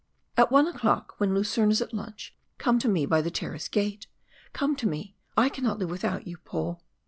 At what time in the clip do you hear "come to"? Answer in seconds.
2.57-2.87, 4.51-4.87